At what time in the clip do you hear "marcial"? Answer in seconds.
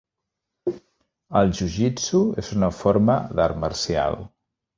3.67-4.21